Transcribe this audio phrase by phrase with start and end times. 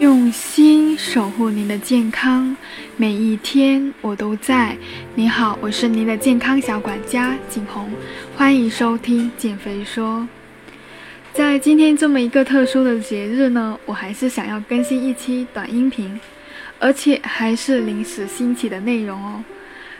[0.00, 2.56] 用心守护您的健康，
[2.96, 4.74] 每一天我都在。
[5.14, 7.86] 你好，我是您的健康小管家景红，
[8.34, 10.26] 欢迎收听减肥说。
[11.34, 16.18] 在今天这么一个特殊的节日呢，我还是想要更新一期短音频，
[16.78, 19.44] 而且还是临时兴起的内容哦。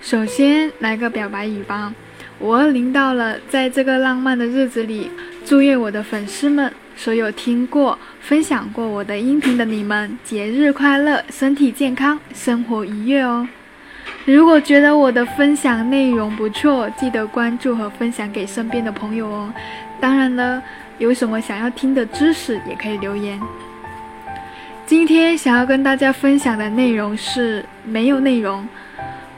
[0.00, 1.94] 首先来个表白语吧，
[2.40, 5.10] 五二零到了，在这个浪漫的日子里，
[5.44, 6.72] 祝愿我的粉丝们。
[6.96, 13.48] 所有听过、分享过我的音频的你们，节日快乐，身体健康，生活愉悦哦！
[14.24, 19.52] 如果觉得我的分享内容不错，记得关注和分享给身边的朋友哦。
[20.00, 20.62] 当然了，
[20.98, 23.40] 有什么想要听的知识也可以留言。
[24.86, 28.68] 今天想要跟大家分享的内容是没有内容，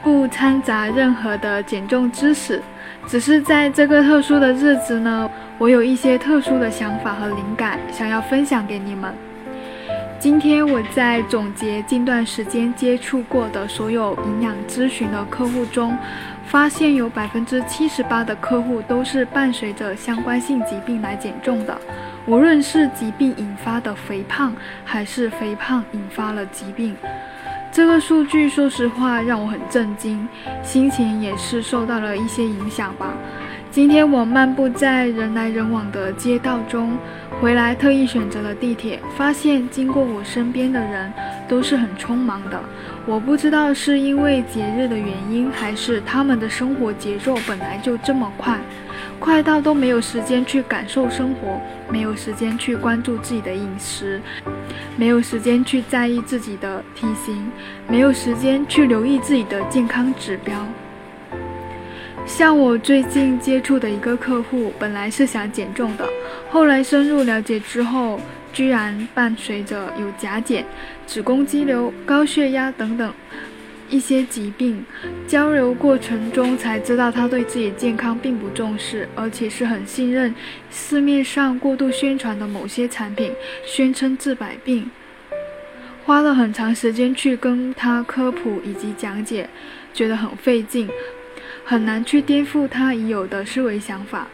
[0.05, 2.63] 不掺杂任何的减重知识，
[3.07, 5.29] 只是在这个特殊的日子呢。
[5.57, 9.15] 我有一些特殊的想法和灵感，想要分享给你们。
[10.19, 15.97] 今天我在总结近段时间接触过的所有营养咨询的客户中，
[16.45, 21.79] 发现有百分之七十八的客户都是伴随着相关性疾病来减重的，
[22.27, 26.95] 无论是疾病引发的肥胖，还是肥胖引发了疾病。
[27.75, 30.29] 这个数据说实话让我很震惊，
[30.63, 33.13] 心情也是受到了一些影响吧。
[33.69, 36.97] 今天我漫步在人来人往的街道中，
[37.41, 41.13] 回来特意选择了地铁，发现经过我身边的人
[41.49, 42.61] 都是很匆忙的。
[43.07, 48.57] 我不知道是因为节日的原因，还是他们的生活节奏本来就这么快，
[49.25, 51.59] 快到都没有时间去感受生活，
[51.91, 54.21] 没有时间去关注自己的饮食，
[54.99, 57.51] 没有时间去在意自己的体型，
[57.89, 60.55] 没有时间去留意自己的健康指标。
[62.27, 66.07] 像我最近接触的一个客户，本来是想减重的，
[66.51, 68.21] 后来深入了解之后，
[68.53, 70.67] 居然伴随着有甲减、
[71.07, 73.11] 子宫肌瘤、高血压等等
[73.95, 74.85] 一些疾病。
[75.29, 80.35] 交流过程中才知道，他对自己健康并不重视，而且是很信任
[80.69, 83.33] 市面上过度宣传的某些产品，
[83.65, 84.91] 宣称治百病。
[86.05, 89.49] 花了很长时间去跟他科普以及讲解，
[89.93, 90.91] 觉得很费劲。
[91.67, 94.29] 很难去颠覆他已有的思维想法，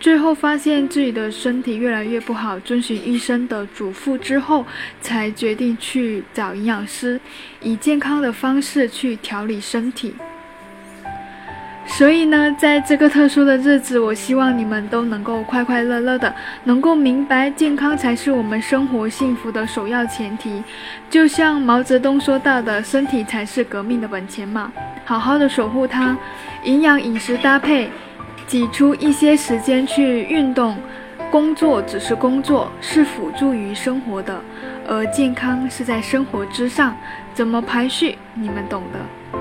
[0.00, 4.64] 最后发现自己的身体越来越不好，遵循医生的嘱咐之后，
[5.02, 7.20] 才决定去找营养师，
[7.60, 10.14] 以健康的方式去调理身体。
[11.86, 16.32] 所以呢，在这个特殊的日子，我希望你们都能够快快乐乐的，
[16.64, 20.62] 能够明白健康才是我们生活幸福的首要前提。
[21.10, 24.72] 就像毛泽东说到的，身体才是革命的本钱嘛，
[25.04, 26.16] 好好的守护它，
[26.64, 27.90] 营养饮食搭配，
[28.50, 30.76] 挤出一些时间去运动。
[31.30, 34.40] 工作只是工作，是辅助于生活的，
[34.88, 36.96] 而健康是在生活之上。
[37.32, 39.40] 怎么排序，你们懂的。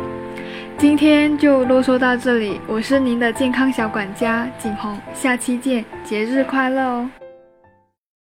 [0.78, 7.10] 今天就啰嗦到这里，我是您的健康小管家景红，下期见，节日快乐哦！